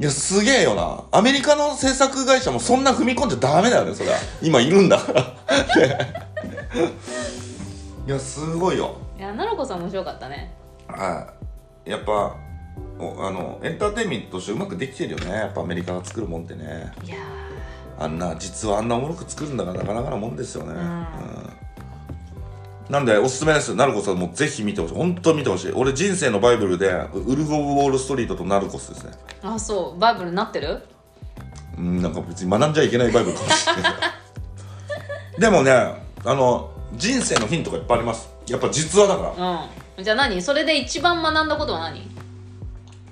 [0.00, 1.02] いやすげえよな。
[1.10, 5.22] アメリカの制作会社もそんな踏み込んじゃダメだよねそれは今いるんだから。
[5.76, 6.28] ね。
[8.06, 8.96] いやすごいよ。
[9.18, 10.54] いや奈々子さん面白かったね。
[10.86, 11.26] は
[11.84, 11.90] い。
[11.90, 12.32] やっぱお
[12.98, 15.30] あのエンターテインメントとしてうまくできてるよね。
[15.30, 16.92] やっぱアメリカが作るもんってね。
[17.04, 17.16] いや
[18.00, 21.06] あんな実はあんなおもろく作るんだからなかなかなもんですよね、うん。
[22.88, 23.74] なんでおすすめです。
[23.74, 24.94] ナルコスはもうぜひ見てほしい。
[24.94, 25.72] 本当に見てほしい。
[25.72, 29.12] 俺人生のバイブルでウルフ・オブ・ウォール・ストリートとナルコスですね。
[29.42, 29.98] ーあそう。
[29.98, 30.80] バイブルになってる？
[31.76, 33.92] うんなんか別に学んじゃいけないバイブルかもしれない。
[35.38, 38.28] でもねあの人生のヒントがいっぱいあります。
[38.48, 39.66] やっぱ実話だから。
[39.96, 40.04] うん。
[40.04, 40.40] じゃあ何？
[40.40, 42.17] それで一番学んだことは何？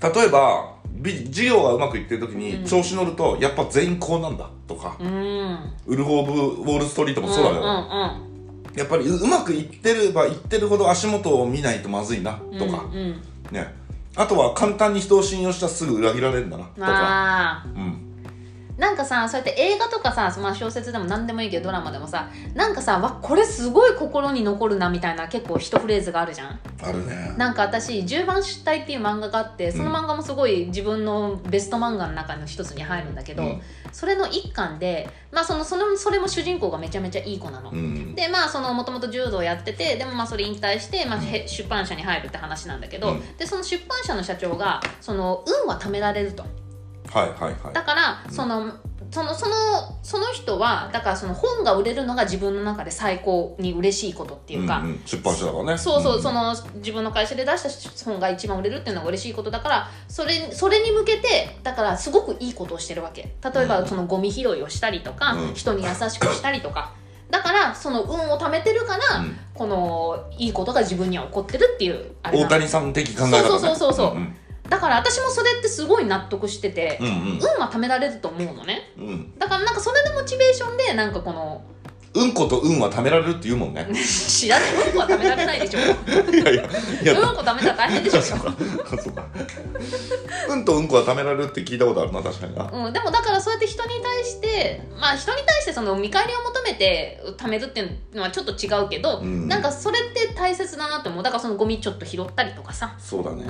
[0.03, 5.59] 例えばビ事業がうまくいってる時に調子乗ると、やっぱ全員こうなんだとか、うん。
[5.87, 8.79] ウルフ・オブ・ウォール・ストリートもそうだよ、んうんうん。
[8.79, 13.75] やっぱりううまくいってればいってるほど足元を見ないとまずいなとか、うんうんね。
[14.17, 17.67] あとは簡単に人を信用したらすぐ裏切られるんだなとか。
[17.75, 18.06] うん
[18.77, 26.61] なんかさそうやって映画とかさ、まあ、小説でも何でもいいけどドラマでもさなんかさわこれすごい心に残るなみたいな結構一フレーズがあるじゃん？
[26.83, 27.35] あるね。
[27.39, 33.63] なんか私「十番出隊」っていう漫画があってその漫画もすごい自分のベスト漫画の中の一つに入るんだけど、うん。
[33.93, 37.71] それの一巻で、まあ、そのそのそれも主人公がめちゃめちゃいい子なの。
[37.71, 38.15] うん。
[38.15, 43.37] でまあそのもともと柔道やっててでもまあそれ引退して、まあ、へ出版社に入るって話なんだけど、うん。
[43.39, 46.45] でその出版社の社長がその運は貯められると
[47.13, 47.75] はいはいはい。
[47.75, 48.73] だからその
[49.11, 49.55] そのその
[50.03, 55.03] その人はだからその本が売れるのが自分の中で最高に嬉しいことっていうか、んん。
[55.05, 55.79] 出版社だからね。
[55.79, 63.23] そうそう、んその自分の会社で出した本が一番売れるっていうのが嬉しいことだからそれそれに向けてだからすごくいいことをしてるわけ。
[63.23, 65.55] 例えばそのゴミ拾いをしたりとか、うん。
[65.55, 66.93] 人に優しくしたりとか。
[67.31, 69.37] だからその運を貯めてるから、うん。
[69.55, 72.49] このいいことが自分には起こってるっていう大の。
[72.49, 73.43] 谷さん的考え方ね。
[73.43, 74.37] そうそうそうそううん
[74.69, 77.39] だから私もそれってすごい納得してて、うんうん。
[77.41, 78.93] 運は貯められると思うのね。
[78.99, 79.07] うん。
[79.07, 81.63] うんだからなんかそれでモチベーションでなんかこの
[82.17, 83.87] うんこと運は貯められるって言うもんね。
[83.95, 84.71] 知らない。
[84.93, 85.81] 運は貯められないでしょ。
[85.81, 86.63] いやいや
[87.03, 87.13] いや。
[87.21, 88.23] うんこ貯めたら大変でしょ。
[88.25, 88.37] そ
[90.49, 92.71] うんとうんこは貯められるって聞いたことあるな確かにな。
[92.73, 99.47] うん、でもだからそうやって人に対してまあ人に対してその見返りを求めて貯めるっていうのはちょっと違うけど、うん。
[99.47, 101.23] なんかそれって大切だなと思う。
[101.23, 102.95] だからそのゴミちょっと拾ったりとかさ。
[102.99, 103.45] そうだね、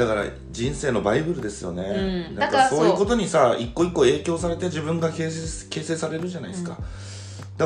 [0.00, 2.36] だから人生のバイブルですよね、うん。
[2.36, 2.86] なんだからそう。
[2.86, 6.84] いうことにさ一個一個影響されて自分が形成形成されるじゃないですか、だか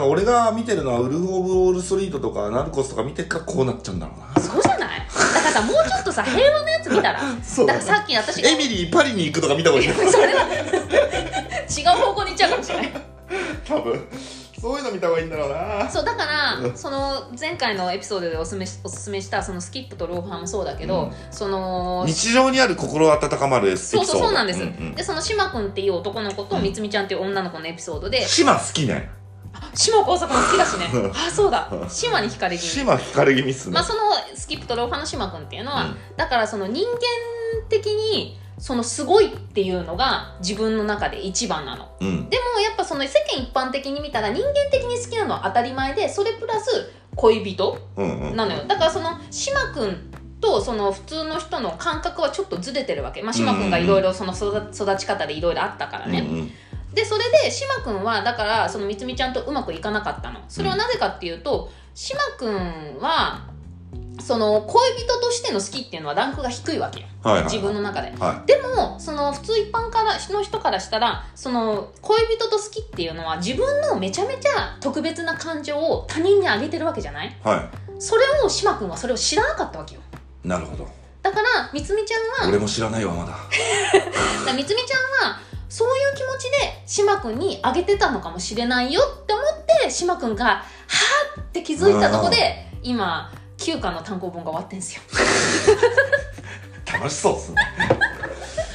[0.01, 4.43] ら俺が見てるのはウルフ・オブ・ウォール・ストリートとかナルコスとか見てっからこうなっちゃうんだろうな。
[4.43, 5.01] そうじゃない？
[5.01, 7.67] だからさもうちょっとさ平和なやつ見たらそう。
[7.67, 9.95] だからさっき私がエミリーパリに行くとか見た方がいいよ。
[10.11, 10.43] それは。
[11.67, 12.93] 違う方向に行っちゃうかもしれない。
[13.67, 14.07] 多分
[14.65, 15.91] そういうの見た方がいいんだろうな。
[15.91, 16.75] そうだから、うん。
[16.75, 21.13] その前回のエピソードでおすすめしおすすめしたそのスキップとローファーもそうだけど、うん。
[21.31, 24.07] その日常にある心温まるエピソード。
[24.07, 24.95] そうそうそうなんです、んうん。
[24.95, 29.11] でそのしまくんっていう男の子とみつみちゃんっていう女の子のエピソードで島好きね。
[29.75, 30.89] 島工作も好きだしね。
[30.95, 31.71] う んあそうだ。
[31.91, 32.71] 島に惹かれ気味。
[32.71, 34.01] 島惹かれ気味っすね、まあその
[34.35, 35.97] スキップとローファーの島くんっていうのは、うん。
[36.17, 36.99] だからその人間
[37.69, 41.89] 的にそのすごいっていうのが自分の中で一番なの。
[42.01, 42.31] うん。
[42.31, 47.79] でもやっぱその世間一般的に見たら人間的に好きなのは当たり前でそれプラス恋人
[48.35, 48.65] なのよ。
[48.67, 56.51] だからその島くんとその普通の人の感覚はちょっとずれてるわけ、まあ、島くんがいろいろその育育ち方でいろいろあったからね、うんうん。
[56.95, 60.41] でそれで島くんはだからそのみつみちゃんとうまくいかなかったの。
[60.49, 63.54] それはなぜかっていうと島くんは
[64.21, 67.53] その恋人としての好きっていうのはランクが低いわけよ、はいはいはい。
[67.53, 68.13] 自分の中で。
[68.19, 77.29] はでもその普通一般からの人からしたらその恋人と好きっていうのは自分のめちゃめちゃ特別な感情を他人にあげてるわけじゃない？
[77.29, 77.31] い。
[77.47, 80.01] はそれを島くんはそれを知らなかったわけよ。
[80.45, 80.87] いなるほど。
[81.23, 83.33] だからみつみちゃんは俺も知らないわまだ。
[84.47, 89.47] だみつみちゃんはそういう気持ちで島くんにあげてたのかもしれないよって思っ
[89.85, 93.33] て島くんがはーって気づいたとこで今
[93.65, 95.03] 9巻の単行本が終わってんすよ。
[96.93, 97.57] 楽しそうっすね。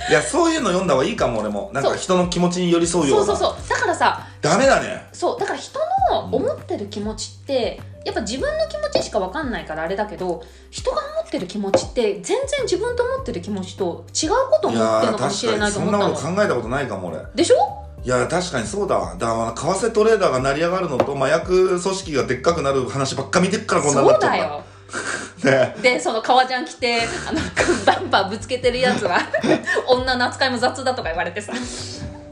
[0.09, 1.69] いやそういうの読んだ方がいいかも俺も。
[1.71, 3.25] なんか人の気持ちに寄り添うような。
[3.27, 3.69] そうそうそう。
[3.69, 5.07] だからさダメだね。
[5.13, 5.79] そうだから人
[6.11, 16.09] の思ってる気持ちってやっぱ自分の気持ちしか分かんないからあれだけど人が思ってる気持ちって全然自分と思ってる気持ちと違うこと思ってるのかもしれ確かにそんないと思ったの。
[16.09, 17.19] なこと考えたことないかも俺。
[17.35, 17.55] でしょ？
[18.03, 19.15] いや確かにそうだわ。
[19.17, 24.37] だから為替トレーダーが成り上がるのと麻薬組織がでっかくなる話ばっか見てっからこんなになそうっちゃった。
[24.37, 24.63] だよ
[25.43, 25.75] ね。
[25.81, 27.39] でその革ジャン着てあの
[27.85, 29.19] バンバンぶつけてるやつは
[29.87, 31.53] 女の扱いも雑だとか言われてさ。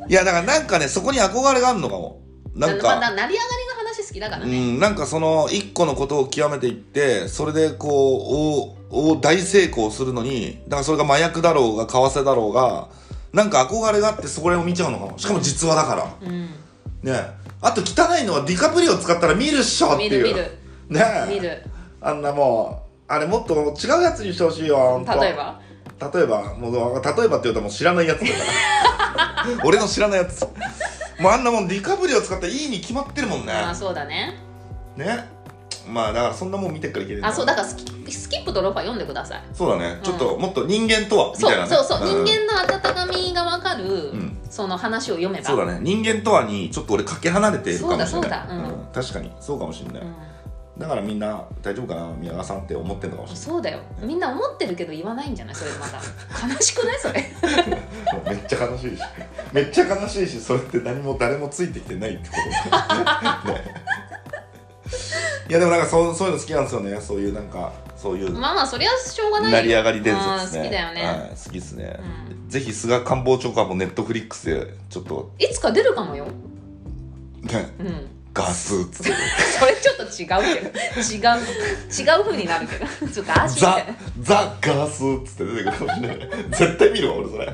[0.10, 2.22] いやだからなんかねそこに憧れがあるのかも。
[2.56, 12.88] なんまあ、かな成り上がりの話好きだからね、うんなんかその一個のことを極めていってそれでこう大大大成功するのにだからそれが麻薬だろうが為替だろうが
[13.34, 15.18] なんか憧れがあってそこら辺を見ちゃうのかも。
[15.20, 16.16] しかも実話だから。
[16.22, 16.50] うん。
[17.04, 17.14] ね。
[17.62, 20.12] あと汚いのはディカプリオ使ったら見るっしょっていう。
[20.12, 20.58] 見る見る。
[20.90, 21.04] ね。
[21.30, 21.64] 見る
[22.08, 25.60] あんなもうあれもっと違うやつにしてほしいよ例えば？
[26.14, 28.34] 例えばもう例えばって言うともう知らないやつだか
[29.56, 29.64] ら。
[29.66, 30.42] 俺の知らないやつ。
[31.20, 33.52] もうあんなもんディカプリオ使ったらいいに決まってるもんね。
[33.54, 34.36] あそうだね。
[34.96, 35.28] ね。
[35.88, 39.42] まあだからそんなもん見てっからいけないあそうだからスキスキップとローファー読んでください。
[39.54, 40.00] そうだね。
[40.04, 41.76] ちょっともっと人間とはみそたいうなね。
[41.76, 42.26] そうそう、ん。
[42.26, 44.38] 人間の温かみが分かる、ん。
[44.50, 45.46] その話を読めば。
[45.46, 45.80] そうだね。
[45.82, 48.08] 人間とはにちょっと俺かけ離れているかもしれない。
[48.10, 48.54] そうだそうだ。
[48.54, 48.88] うん。
[48.94, 49.32] 確かに。
[49.40, 50.16] そうかもしれない、うん
[50.78, 53.80] だからみんな大丈夫かな宮川さんって思ってるのかもしそうだよ。
[54.02, 55.56] みんな思ってるけど言わないんじゃない？
[55.56, 55.98] それまた
[56.48, 57.00] 悲しくない？
[57.00, 57.14] それ。
[57.14, 57.82] れない
[58.26, 59.02] めっちゃ悲しいし。
[59.54, 60.40] めっちゃ悲しいし。
[60.40, 62.36] それって何も誰もついてきてないってこ
[63.46, 63.64] と ね。
[65.50, 67.02] いやでもなんかそうそういうの好きなんですよね。
[67.02, 69.58] そういうなんかそういうまあまあそりゃしょうがないよ。
[69.58, 70.60] 成り上がり伝説ですね。
[70.60, 72.00] うん好きだよね、はい、好きですね、
[72.50, 75.32] ぜひ菅官房長官もネットフリックスでちょっと。
[75.40, 76.26] いつか出るかもよ。
[76.26, 77.76] ね。
[77.80, 79.12] うんガスっつって
[79.60, 80.70] それちょっと違うけど。
[81.02, 82.86] 違う違う風になるけど。
[83.12, 83.86] ちょっとザ
[84.22, 86.20] ザガスっつって出てくるかもしれない
[86.52, 87.54] 絶対見るわ俺それ。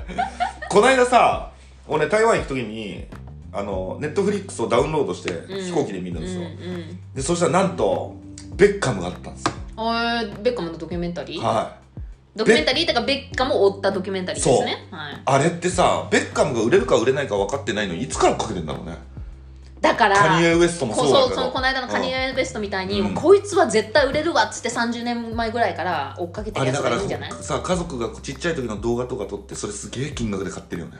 [0.69, 1.51] こないださ
[1.87, 3.05] 俺台湾行く時に
[3.53, 6.99] あのネットフリックスをダウンロードして飛行機で見るんですよ、うんうん。
[7.13, 8.15] でそしたらなんと
[8.55, 9.53] ベッカムがあったんですよ。
[10.41, 11.41] ベッカムのドキュメンタリー？
[11.41, 11.83] はい。
[12.35, 18.97] ドキュメンタリーとかベッカムを追ったドキュメンタリーですね、はい、あれってさベッカムが売れるか売れないか分かってないのにいつからかけてんだろうね
[19.83, 21.29] だからカニエ・ウエストもこそうだけど。
[21.29, 23.13] そそのこの間のカニエ・ベストみたいに、うん。
[23.13, 27.31] こいつは絶対売れるわっつって30年前ぐらいから追っかけてるやつがいるんじゃない？
[27.33, 30.97] さ家族がちっちゃい時の動画とか撮ってそれすげえ金額で買ってるよね、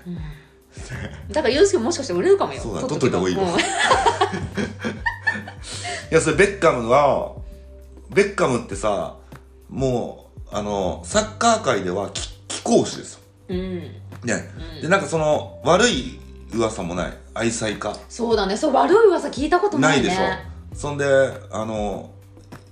[1.32, 3.48] だからユースケもしかして売れるかもよそうだ撮撮っといた方がいいようん。
[3.56, 3.56] い
[6.12, 7.32] やそれベッカムは
[8.10, 9.16] ベッカムってさ
[9.70, 13.20] もうあのサッカー界では貴貴公子ですよ。
[13.50, 13.80] うん。
[14.24, 14.50] ね、
[14.82, 16.20] でなんかその悪い
[16.54, 17.14] 噂もない。
[17.34, 17.96] 愛妻家。
[18.10, 18.56] そうだね。
[18.56, 19.96] そう悪い噂聞いたことなね。
[19.96, 20.22] ないいでしょ。
[20.76, 21.06] そんで
[21.52, 22.12] あの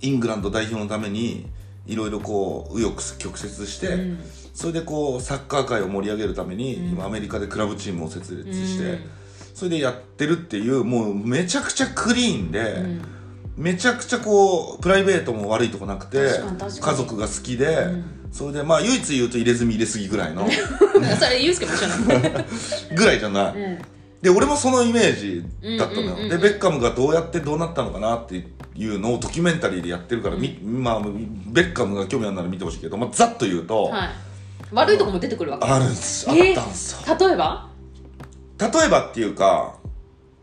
[0.02, 1.48] イングランド代表のために
[1.86, 4.20] いろいろこう右翼曲折して、うん。
[4.54, 6.90] それでこうサッカー界を盛り上げるために、うん。
[6.92, 9.00] 今アメリカでクラブチームを設立して、うん。
[9.54, 13.02] それでやってるっていうもうめちゃくちゃクリーンで、うん。
[13.58, 16.30] めちゃくちゃこうプライベートも悪いとこなくて
[16.80, 20.48] 家族が好きで、んそれでまあ唯一言うと入れ墨入れすぎぐらいの。
[21.20, 22.46] それユースケも一緒なの
[22.96, 23.82] ぐらいじゃない、うん。
[24.22, 25.44] で俺もそのイメージ
[25.78, 26.30] だったのよ、うんうんうんうん。
[26.30, 31.02] でベッカムがどうやってどうなったのかなっていうのをドキュメンタリーでやってるから、みまあ、
[31.48, 34.10] ベッカムが興味あるなら見てほしいけど、まあ、ざっと言うと、はい。
[34.72, 35.66] 悪いとこも出てくるわけ。
[35.68, 36.30] あるんです。
[36.30, 37.18] あえったんですよ。
[37.20, 37.68] 例えば？
[38.60, 39.76] 例えばっていうか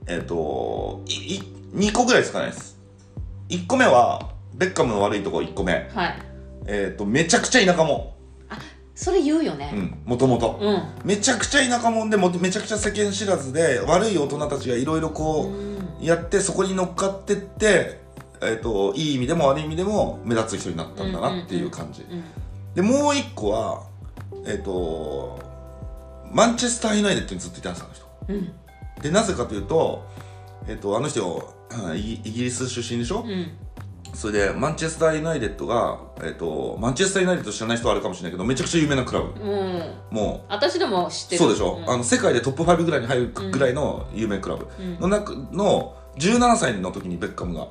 [0.07, 1.43] えっ、といい
[1.75, 2.77] 2個ぐらいしかないです。
[3.49, 4.21] 1個目は
[4.55, 5.89] ベッカムの悪いとこ1個目。
[5.95, 6.19] はい
[6.69, 8.15] えっ、とめちゃくちゃ田舎者
[8.95, 10.83] それ言うようねんもともとうん。
[11.05, 15.53] めちゃくちゃ田舎者でもめちゃくちゃ世間知らずで悪い大人たちがいろいろこ
[16.01, 18.01] う、やってそこに乗っかってって、
[18.43, 22.25] えー、といい意味でも悪い意味でも目立つ人になったんだなっていう感じ、うん。
[22.75, 23.85] でもう一個は
[24.47, 25.39] えっ、と
[26.33, 28.07] マンチェスター・ユナイテッドにずっといたんですあの人。
[28.29, 28.53] うん。
[29.01, 30.05] でなぜかというと,、
[30.67, 31.55] えっとあの人
[31.95, 33.53] イギリス出身でしょ、うん
[34.15, 39.41] それでマンチェスター・ユナイテッドが、えっとマンチェスター・ユナイテッド知らない人はあるかもしれないけどめちゃくちゃ有名なクラブ。
[39.41, 39.95] うん。
[40.11, 41.45] も私でも知ってる。
[41.45, 41.91] うそうでしょ、ん。
[41.91, 44.67] あの世界でトップ5ぐらいに入るぐらいの有名クラブ。
[44.79, 45.01] うん。
[45.01, 47.69] の中の17歳の時にベッカムが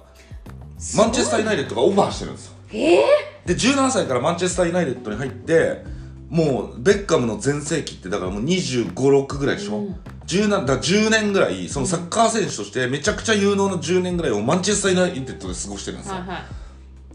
[0.95, 2.53] マンチェスター・ユナイテッドがオファーしてるんですよ。
[2.73, 3.03] ええ
[3.45, 5.83] で17歳からマンチェスター・ユナイテッドに入って
[6.29, 9.95] もうベッカムの全盛期ってだからもう2 5 6ぐらいでしょ、うん。
[10.25, 16.37] 10, なだから10年ぐらいそのサッカー選手としてめちゃくちゃ有能な10年ぐらいをマンチェスター・ユナイテッドで過ごしてるんですよ、はいはい。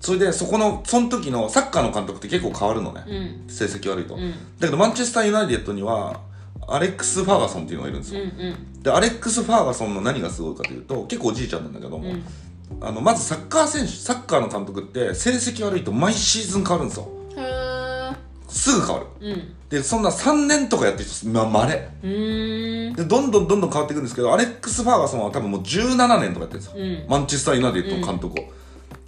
[0.01, 3.51] それでそこのその時のサッカーの監督って結構変わるのね、うん。
[3.51, 4.31] 成績悪いと、うん。
[4.31, 6.21] だけどマンチェスター・ユナイテッドには
[6.67, 8.83] アレックス・ファーガソンっていうのがいるんですよ、うんうん。
[8.83, 12.23] でアレックス・ファーガソンの何がすごいかというと結構おじいちゃんなんだけども、うん。
[12.81, 17.09] あのまずサッカー選手サッカーの監督って成績悪いと毎シーズン変わるんですよ
[18.53, 19.29] すぐ変わる。
[19.29, 19.55] うん。
[19.71, 22.95] でそんな3年とかやってる人ままれうーん。
[22.95, 27.05] でどんどんどんどん変わっていくんですけどアレックス・ファーガソンは多分もう17年とかやってるんですよ、うん。
[27.09, 28.45] マンチェスター・ユナイテッドの監督を、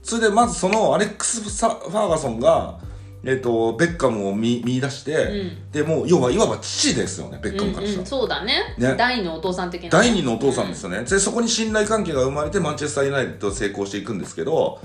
[0.02, 2.78] それでまずそのアレックス・ファーガソンが、
[3.26, 5.70] えっとベッカムを見見出して、うん。
[5.70, 8.74] でもう要はいわば父ですよねベッカムからしたら、うんうん、そうだね。
[8.78, 8.94] ね。
[8.96, 9.84] 第二のお父さん的な。
[9.84, 14.80] ね、第二のお父さんですよね、でそこに信頼関係が生まれてマンチェスター・ユナイテッド成功していくんですけど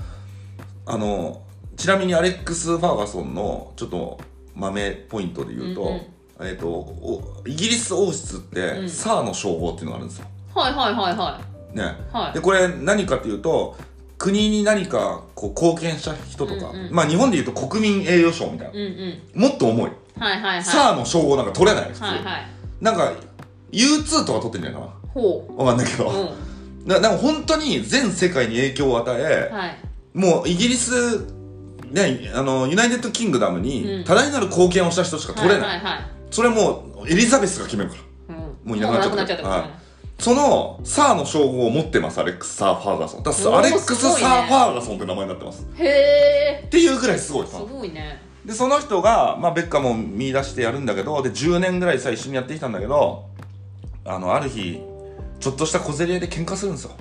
[0.84, 1.40] あの
[1.78, 4.20] ちなみにアレックス・ファーガソンのちょっと
[4.54, 6.48] 豆ポイントで言うと,、うんうん。
[6.48, 8.88] えっとおイギリス王室って、うん。
[8.88, 11.40] サーの称号っていうのがあるんですよ、はいはいはいは
[11.74, 11.82] ね。
[11.82, 12.32] いはい。
[12.32, 13.76] でこれ何かっていうと
[14.18, 18.72] 国に何かこう貢献した人とか、うんうんまあ日本で言うと国民栄誉賞みたいな。
[18.72, 18.78] うん
[19.34, 19.40] うん。
[19.40, 20.64] もっと重い、はいはいはい。
[20.64, 22.46] サーの称号なんか取れない普通、はいはい。
[22.80, 23.12] なんか
[23.72, 26.28] U2 とか取ってんじゃないかほなわかんないけど、ううん
[26.88, 29.76] だから本当に全世界に影響を与え、はい。
[30.14, 31.24] もうイギリス、
[31.90, 33.62] ね、あのユナイテッドキングダムうん。
[33.62, 35.80] に多大なる貢献をした人しか取れない、
[36.30, 37.96] それもうエリザベスが決めるか
[38.28, 38.36] ら。
[38.36, 38.68] うん。
[38.68, 39.70] もういなくなっちゃったもうなくなっちゃったはい。
[40.18, 43.22] そのサーの称号を持ってますアレックス・サー・ファーガソン。
[43.22, 45.66] だアレックス・サー・ファーガソンって名前になってます。
[45.76, 45.84] へ
[46.62, 47.46] えっていうぐらいすごい。
[47.46, 48.20] すさごいね。
[48.44, 53.26] でその人が、まあ、ベッカムを見出してやるんだけどで10年ぐらいさ一緒にやってきたんだけど
[54.04, 54.80] あのある日
[55.38, 56.92] ちょっとした小競り合いで喧嘩するんですよ。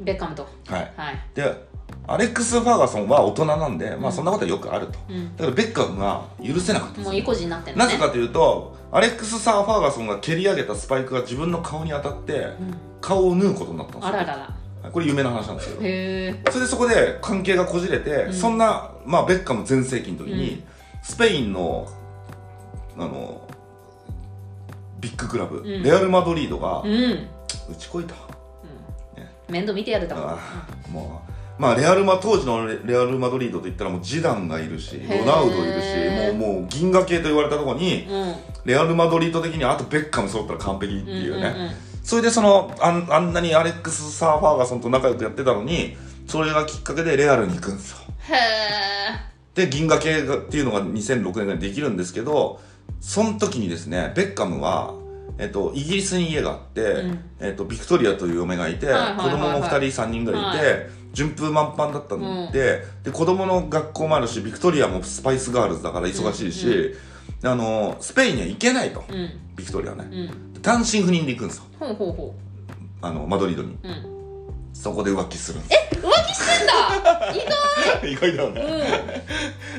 [0.00, 0.46] ベッカムと。
[0.66, 0.92] はい。
[0.96, 1.20] はい。
[1.34, 1.69] で
[2.10, 5.36] アレックス・ファーガソンは大人なんで、まあそんなことはよくあると、うん。
[5.36, 12.74] だからベッカムが許せなかったもう意固地になってなぜかというとアレックス・サー・ファーガソンが蹴り上げたスパイクが自分の顔に当たって、うん。
[13.00, 14.08] 顔を縫うことになったんですよ。
[14.08, 14.36] あらら
[14.82, 14.90] ら。
[14.90, 18.32] これ有名な話なんですけどそれでそこで関係がこじれて、ん。
[18.34, 20.62] そんな、まあ、ベッカム全盛期の時に、うん。
[21.02, 21.86] スペインの
[22.98, 23.48] あの
[24.98, 25.82] ビッグクラブ、ん。
[25.82, 27.28] レアル・マドリードがうん
[27.70, 28.14] 打ちこいた、
[29.48, 31.29] 面倒見てやるだああもう
[31.60, 38.34] まあレアルマ当時のレレアル・マドリードといったらもうジダンがいるしロナウドいるしもうもう銀河系と言われたところにうん。
[38.64, 41.70] レアル・マドリード的にあとベッカム揃ったら完璧っていうね、うんうんうん
[42.02, 45.96] それでそのあんあんなにアレックス・サー・ファーガソンと仲良くやってたのに
[46.26, 47.98] それがきっかけでレアルに行くんですよ。
[49.54, 52.60] で銀河系がっていうのが2006年にできるんですけど
[53.00, 54.94] その時にですねベッカムは、
[55.38, 57.24] えっと、イギリスに家があって、うん。
[57.40, 59.30] えっと、ビクトリアという嫁がいて、はいはいはいはい。
[59.30, 60.72] 子供も2人3人ぐらいいて、は
[61.12, 62.20] 順風満帆だったん
[62.52, 63.02] で,、うん。
[63.04, 66.94] で子供の学校もあるしビクトリアもスパイスガールズだから忙しいし、
[67.42, 69.30] あのスペインには行けないと、うん。
[69.56, 70.62] ビクトリアはね、うん。
[70.62, 71.64] 単身赴任で行くんですよ。
[71.78, 72.34] ほうほうほ
[73.02, 73.70] あのマドリードに。
[73.82, 74.19] ううん
[74.72, 75.96] そこで浮気するんです。
[75.96, 77.32] 浮気してんだ。
[78.06, 79.24] 意 意外だよね、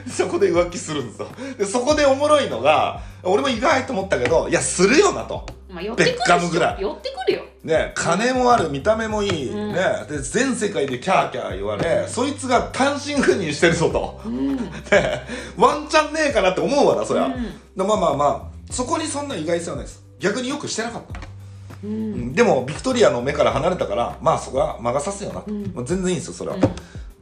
[0.06, 1.27] 外 そこで浮気するんですよ。
[1.58, 5.45] でそこでおもろいのが俺も意外と思ったけどいやするよなと。
[5.69, 6.82] うんまあ寄ってくるベッカムぐらい。
[6.82, 7.43] 寄ってくるよ。
[7.63, 9.73] ね金もある見た目もいい、うん。
[9.73, 14.58] ねで全世界でキャーキャー言われ、そいつが単身赴任してるぞと、うん。
[14.58, 14.62] ね
[15.58, 17.34] ワンチャンねえかなって思うわなそりゃ、うん。
[17.34, 20.04] でまあまあまあそこにそんな意外性はないです。
[20.19, 21.31] 逆によくしてなかった
[21.84, 22.13] ううん。
[22.32, 25.72] んでもビクトリアの目から離れたからまあそこは魔が差すよな、うん。
[25.74, 26.58] まあ、全然いいんですよそれは、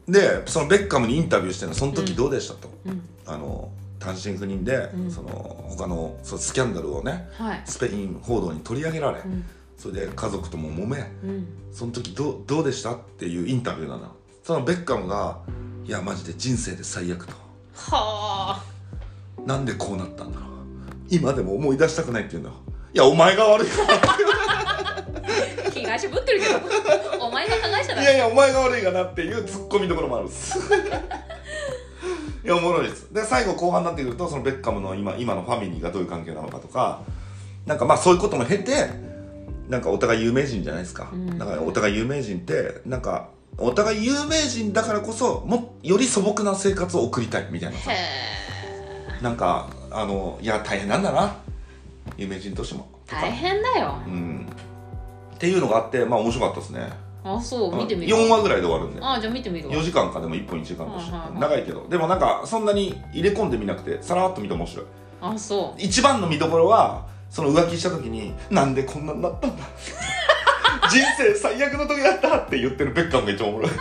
[0.08, 3.02] でそのベッカムにインタビューしてるのその時どうでしたと、うん。
[3.26, 5.12] あの単身赴任で、うん。
[5.12, 5.30] その
[5.70, 7.62] 他のそのスキャンダルをねはい。
[7.66, 9.46] スペイン報道に取り上げられ、ん。
[9.78, 11.48] それで家族とも揉めうん。
[11.72, 14.16] その時どうどうでしたっていうインタビューなの。
[14.44, 15.40] そのベッカムが
[15.86, 17.34] 「いやマジで人生で最悪」と。
[17.76, 18.64] はあ
[19.46, 20.50] 「なんでこうなったんだろう。
[21.10, 22.56] 今でも思い出したくない」って言うんだよ。
[22.94, 24.00] いやお前が悪いから
[25.74, 26.60] 被害者ぶってるけど。
[27.26, 28.02] お前が加害者だ。
[28.02, 30.58] いやいやお前が悪いかなっていうツッコミどころもあるんです。
[32.44, 33.14] いやおもろいです。
[33.14, 37.02] で最後後半になってくるとそのベッカムの今今のファミリーがどういう関係なのかとか
[37.66, 38.90] なんかまあそういうことも経て
[39.68, 41.38] なんかお互い有名人じゃないですか、うん。
[41.38, 51.36] だからお互い有名人ってなんかお互い有名人だからこそもより素朴な生活を送りたいみたいなへえなんかあのいや大変なんだな。
[52.18, 52.88] 有名人としても。
[53.08, 53.96] 大変だよ。
[54.06, 54.48] うん
[55.40, 56.92] っていうのがあってまあ面白かったですね。
[57.24, 59.00] あそう見てみる？4話ぐらいで終わるんで。
[59.02, 59.76] あじゃあ見てみるわ。
[59.76, 61.40] 4時間かでも1本1時間かしはいはいはい。
[61.40, 61.88] 長いけど。
[61.88, 64.86] でもなんかそんなに入れ込んでみなくてさらっと見て面白い。
[65.22, 69.64] あそ一番の見どころはその浮気した時になんでこんなになったんだ？
[70.92, 73.72] 人生最悪の時だったって言ってるベッカムが一番おもろい。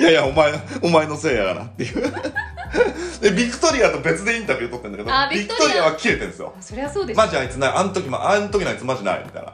[0.00, 0.52] いやいやお前
[0.82, 2.12] お前のせいやからっていう。
[3.20, 6.52] でビクトリアと別でインタビュー取ってんだけどあビビクトリアは切れてるんですよ。
[6.58, 9.52] うそりゃそうですマジあいつなあの時まあの時のあいつマジないみたいな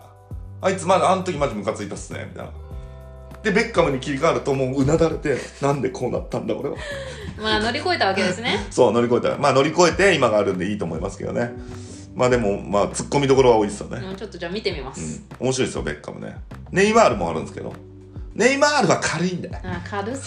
[0.62, 2.52] あいつまだあの時マジムカついたっすねみたいな。
[3.42, 6.76] でベッカムに切り替わるともううなだれてなんでこうなったんだ俺は
[7.36, 8.66] まあ乗り越えたわけですね。
[8.70, 9.36] そう乗り越えた。
[9.36, 11.52] まあ乗り越えて今があるんでいいと思いますけどね。
[12.14, 16.36] まあでもまあツッコミどころは多いですよね、うんちょっとじゃあ見てみます、うん、面白いですよベッカムね。
[16.70, 17.72] ネイマールもあるんですけど。
[18.34, 20.24] ネイマールは軽いんだよあ軽そう。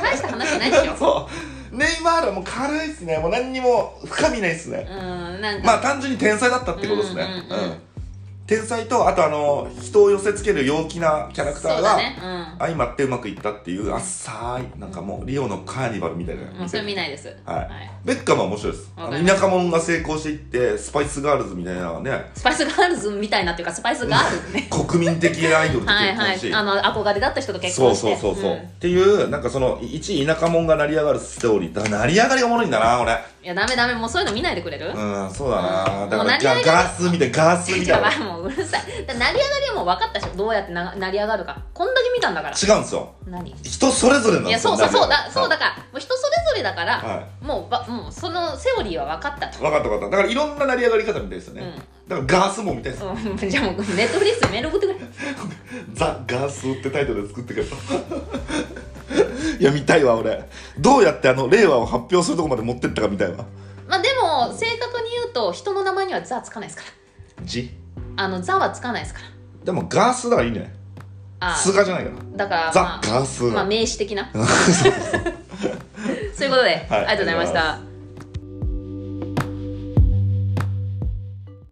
[0.00, 0.96] 大した話じゃないでしょ。
[0.98, 1.28] そ
[1.72, 1.76] う。
[1.76, 3.18] ネイマールはもう軽いっすね。
[3.18, 4.86] もう何にも深みないっすね。
[4.88, 7.26] うんなんか、まあ単純に天才だったってことですね。
[7.48, 7.64] うんうん。
[7.64, 7.87] うん
[8.48, 11.98] 天才とあとあの人を寄せつける陽気なキャラクターが、
[12.58, 16.68] 相まってうまくいったっていうあっさいなんかもうリオのカーニバルみたいなうん。
[16.68, 17.28] それ見ないです。
[17.44, 17.68] はい。
[18.06, 18.90] ベッカムは面白いです。
[18.96, 22.30] 田舎者が成功していってスパイスガールズみたいなね。
[22.34, 24.66] スパイスガールズみたいなっていうかスパイスガールズね。
[24.88, 26.16] 国民的アイドルとはい。
[26.16, 28.16] はい結婚しあの憧れだった人と結そう婚して。
[28.16, 28.56] そうそうそう、ん。
[28.56, 31.74] っていうなんかその一田舎者が成り上がるストーリー。
[31.74, 36.10] だ成り上がりがおもろいんだな俺いやダメダメもうそういうの見ないでくれる、うんそうだな、うん。
[36.10, 39.06] だからガースみたいガースみじゃた いなあもううるさい。
[39.06, 40.36] だから成り上がりはもう分かったでしょ？
[40.36, 41.56] どうやってな成り上がるか。
[41.72, 42.56] こんだけ見たんだから。
[42.56, 43.12] 違うんですよ。
[43.26, 43.54] 何？
[43.62, 49.58] 人それぞれなんいやですよそうそうそうだそうだからもう人それぞれだから、はもうばもうそのセオリーは分かったと。
[49.60, 50.16] 分かった分かった。
[50.16, 51.74] だからいろんな成り上がり方みたいですよね、
[52.08, 53.36] だからガースもみたいです、うん。
[53.48, 54.98] じゃあもうネットフリックスにメール送ってくれ。
[55.94, 57.76] ザ・ガースってタイトルで作ってくれた
[59.58, 60.48] いや見たいわ俺。
[60.78, 63.44] どうやってあの令和を発表するとこまで持ってったか見たいわ。
[63.88, 66.84] まあでも正確に言うと人の名前には「ザ」つかないですか
[67.38, 67.44] ら。
[67.44, 67.70] 字
[68.16, 69.26] あの「ザ」はつかないですから。
[69.64, 70.72] でもガースだからいいんじゃない
[71.40, 71.54] あ。
[71.56, 72.46] スガじゃないから。
[72.46, 74.30] だからザまあガースまあ名詞的な。
[76.34, 77.87] そういうことで、ありがとうございました